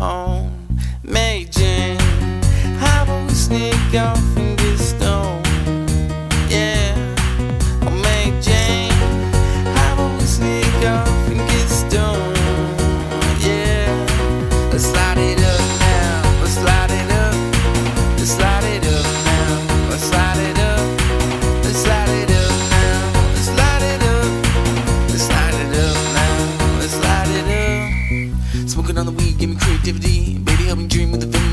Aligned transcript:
home. 0.00 0.50
Mary 1.02 1.44
Jane, 1.50 1.98
how 2.78 3.02
about 3.02 3.28
we 3.28 3.34
sneak 3.34 3.94
out? 3.94 4.29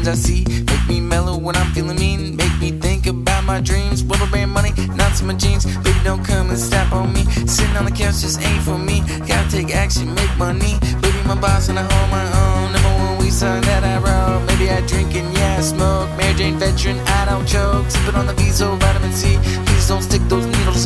I 0.07 0.13
see. 0.13 0.45
Make 0.47 0.87
me 0.87 1.01
mellow 1.01 1.37
when 1.37 1.55
I'm 1.57 1.69
feeling 1.73 1.97
mean. 1.97 2.37
Make 2.37 2.57
me 2.61 2.71
think 2.71 3.07
about 3.07 3.43
my 3.43 3.59
dreams. 3.59 4.03
Rubber 4.05 4.29
band 4.31 4.51
money, 4.51 4.71
not 4.95 5.19
in 5.19 5.27
my 5.27 5.33
jeans. 5.33 5.65
Baby, 5.65 5.99
don't 6.05 6.23
come 6.23 6.49
and 6.49 6.57
snap 6.57 6.93
on 6.93 7.11
me. 7.11 7.23
Sitting 7.45 7.75
on 7.75 7.85
the 7.85 7.91
couch 7.91 8.21
just 8.21 8.41
ain't 8.41 8.63
for 8.63 8.77
me. 8.77 9.01
Gotta 9.27 9.49
take 9.51 9.75
action, 9.75 10.15
make 10.15 10.37
money. 10.37 10.79
Baby, 11.01 11.19
my 11.25 11.35
boss 11.35 11.67
and 11.67 11.77
I 11.77 11.83
hold 11.83 12.09
my 12.09 12.23
own. 12.23 12.71
Number 12.71 12.93
one 13.03 13.17
we 13.17 13.29
saw 13.29 13.59
that 13.59 13.83
I 13.83 13.97
wrote. 13.99 14.45
Maybe 14.47 14.69
I 14.69 14.79
drink 14.87 15.13
and 15.13 15.27
yeah, 15.37 15.57
I 15.57 15.61
smoke. 15.61 16.09
Mary 16.17 16.33
Jane 16.35 16.57
veteran, 16.57 16.99
I 16.99 17.25
don't 17.25 17.45
choke. 17.45 17.91
Sipping 17.91 18.15
on 18.15 18.27
the 18.27 18.33
Vizzo 18.33 18.79
vitamin 18.79 19.11
C. 19.11 19.37
Please 19.65 19.87
don't 19.89 20.01
stick 20.01 20.21
those 20.29 20.45
needles 20.45 20.76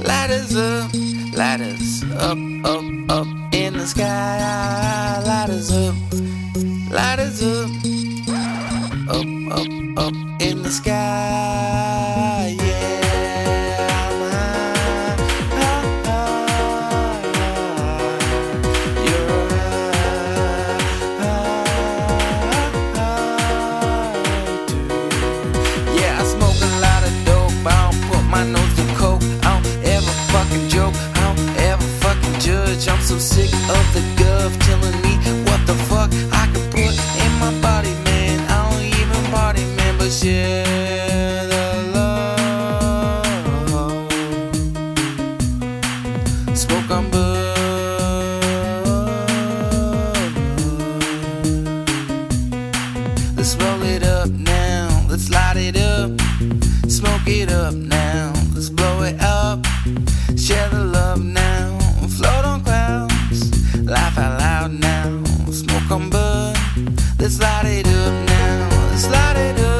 Ladders 0.00 0.56
up, 0.56 0.90
ladders 1.32 2.02
up, 2.14 2.38
up, 2.64 2.84
up 3.10 3.26
in 3.54 3.74
the 3.74 3.86
sky. 3.86 5.22
Ladders 5.24 5.70
up, 5.70 5.94
ladders 6.90 7.42
up, 7.42 7.70
up, 9.08 9.26
up, 9.58 10.06
up 10.06 10.14
in 10.40 10.62
the 10.62 10.70
sky. 10.70 11.03
so 33.14 33.20
sick 33.20 33.52
of 33.54 33.94
the 33.94 34.00
gov 34.20 34.50
telling 34.66 35.00
me 35.02 35.16
what 35.46 35.60
the 35.66 35.74
fuck 35.88 36.10
I 36.32 36.46
can 36.52 36.64
put 36.70 36.94
in 37.24 37.32
my 37.38 37.52
body, 37.60 37.94
man. 38.04 38.40
I 38.50 38.52
don't 38.70 38.82
even 38.82 39.22
party, 39.30 39.64
man, 39.76 39.98
but 39.98 40.10
share 40.10 41.46
the 41.52 41.64
love. 41.94 42.40
Smoke 46.56 46.90
on. 46.90 47.04
Let's 53.36 53.54
roll 53.56 53.82
it 53.82 54.02
up 54.02 54.30
now. 54.30 55.06
Let's 55.08 55.30
light 55.30 55.56
it 55.56 55.76
up. 55.76 56.10
Smoke 56.88 57.28
it 57.28 57.52
up 57.52 57.74
now. 57.74 58.32
Let's 58.54 58.70
blow 58.70 59.02
it 59.02 59.20
up. 59.20 59.64
Share 60.36 60.63
Let's 67.24 67.40
light 67.40 67.64
it 67.64 67.86
up 67.86 68.28
now. 68.28 68.88
Let's 68.90 69.08
light 69.08 69.36
it 69.38 69.58
up. 69.58 69.73